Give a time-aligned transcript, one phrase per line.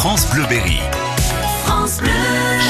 [0.00, 0.78] France Bleu Berry.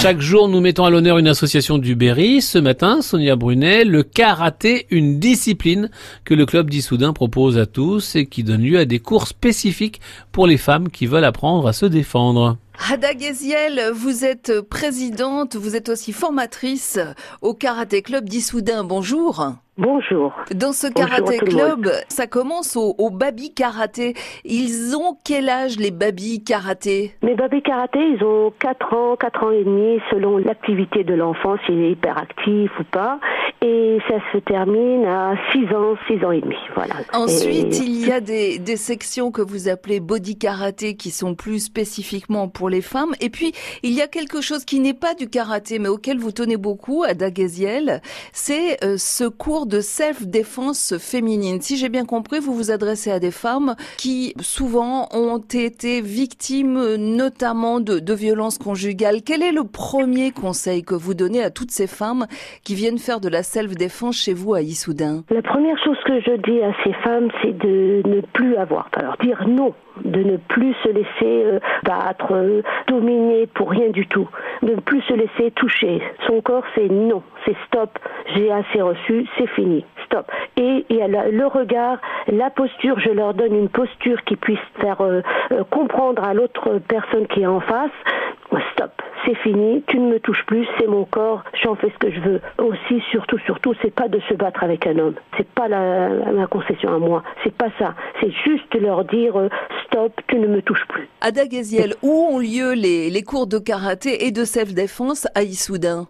[0.00, 2.40] Chaque jour, nous mettons à l'honneur une association du Berry.
[2.40, 5.90] Ce matin, Sonia Brunet, le karaté, une discipline
[6.24, 10.00] que le club d'Issoudun propose à tous et qui donne lieu à des cours spécifiques
[10.30, 12.58] pour les femmes qui veulent apprendre à se défendre.
[12.78, 17.00] Ada Geziel, vous êtes présidente, vous êtes aussi formatrice
[17.40, 18.84] au Karaté Club d'Issoudun.
[18.84, 19.56] Bonjour.
[19.78, 20.32] Bonjour.
[20.54, 24.14] Dans ce karaté club, ça commence au, au baby karaté.
[24.46, 29.44] Ils ont quel âge les baby karaté Mes bébés karaté, ils ont 4 ans, 4
[29.44, 33.20] ans et demi, selon l'activité de l'enfant, s'il est hyperactif ou pas.
[33.62, 36.56] Et ça se termine à 6 ans, 6 ans et demi.
[36.74, 36.94] Voilà.
[37.12, 41.34] Ensuite, Et- il y a des, des sections que vous appelez body karaté qui sont
[41.34, 43.14] plus spécifiquement pour les femmes.
[43.20, 46.32] Et puis, il y a quelque chose qui n'est pas du karaté, mais auquel vous
[46.32, 51.60] tenez beaucoup, Ada Geziel, c'est euh, ce cours de self-défense féminine.
[51.60, 56.94] Si j'ai bien compris, vous vous adressez à des femmes qui souvent ont été victimes
[56.96, 59.22] notamment de, de violences conjugales.
[59.22, 62.26] Quel est le premier conseil que vous donnez à toutes ces femmes
[62.64, 65.22] qui viennent faire de la self-défense chez vous à Issoudun.
[65.30, 69.16] La première chose que je dis à ces femmes, c'est de ne plus avoir peur,
[69.22, 74.28] dire non, de ne plus se laisser euh, battre, euh, dominer pour rien du tout,
[74.62, 76.02] de ne plus se laisser toucher.
[76.26, 77.98] Son corps, c'est non, c'est stop,
[78.34, 80.30] j'ai assez reçu, c'est fini, stop.
[80.56, 85.20] Et la- le regard, la posture, je leur donne une posture qui puisse faire euh,
[85.52, 87.90] euh, comprendre à l'autre personne qui est en face,
[89.26, 92.20] c'est fini, tu ne me touches plus, c'est mon corps, j'en fais ce que je
[92.20, 92.40] veux.
[92.58, 95.14] Aussi, surtout, surtout, c'est pas de se battre avec un homme.
[95.36, 97.22] C'est pas la, ma concession à moi.
[97.44, 97.94] C'est pas ça.
[98.20, 99.48] C'est juste leur dire euh,
[99.86, 101.08] stop, tu ne me touches plus.
[101.20, 106.06] Ada Geziel, où ont lieu les, les cours de karaté et de self-défense à Issoudun?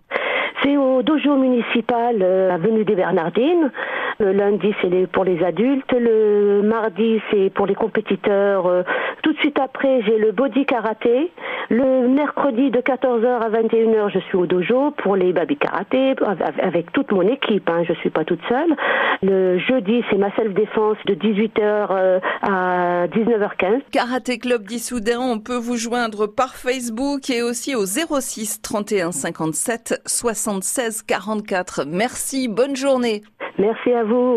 [0.62, 3.70] C'est au dojo municipal, euh, avenue des Bernardines.
[4.18, 5.92] Le lundi, c'est pour les adultes.
[5.92, 8.66] Le mardi, c'est pour les compétiteurs.
[8.66, 8.82] Euh,
[9.22, 11.30] Tout de suite après, j'ai le body karaté.
[11.68, 16.42] Le mercredi, de 14h à 21h, je suis au dojo pour les baby karaté, av-
[16.62, 17.68] avec toute mon équipe.
[17.68, 18.74] Hein, je suis pas toute seule.
[19.22, 21.58] Le jeudi, c'est ma self-défense de 18h
[21.90, 23.80] euh, à 19h15.
[23.90, 30.00] Karaté Club d'Issoudun, on peut vous joindre par Facebook et aussi au 06 31 57
[30.06, 31.84] 76 44.
[31.86, 33.22] Merci, bonne journée.
[33.58, 34.34] Merci à vous.